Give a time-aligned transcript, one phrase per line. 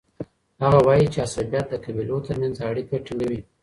[0.63, 3.39] هغه وایي چي عصبيت د قبیلو ترمنځ اړیکه ټینګوي.